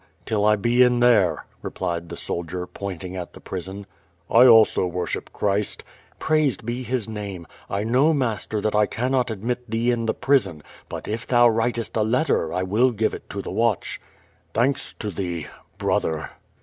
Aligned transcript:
"Till 0.25 0.43
I 0.45 0.55
be 0.55 0.81
in 0.81 0.99
there," 0.99 1.45
replied 1.61 2.09
the 2.09 2.17
soldier, 2.17 2.65
pointing 2.65 3.15
at 3.15 3.33
the 3.33 3.39
prison. 3.39 3.85
"I 4.31 4.47
also 4.47 4.87
worship 4.87 5.29
Christ." 5.31 5.83
"Praised 6.17 6.65
be 6.65 6.81
His 6.81 7.07
name! 7.07 7.45
I 7.69 7.83
know, 7.83 8.11
master, 8.11 8.59
that 8.61 8.73
I 8.73 8.87
cannot 8.87 9.29
ad 9.29 9.43
mit 9.43 9.69
thee 9.69 9.91
in 9.91 10.07
the 10.07 10.15
prison, 10.15 10.63
but 10.89 11.07
if 11.07 11.27
thou 11.27 11.47
writest 11.47 11.95
a 11.97 12.01
letter, 12.01 12.47
1 12.47 12.67
will 12.67 12.89
give 12.89 13.13
it 13.13 13.29
to 13.29 13.43
the 13.43 13.51
watch." 13.51 14.01
"Thanks 14.55 14.93
to 14.93 15.11
thee, 15.11 15.45
brother." 15.77 16.31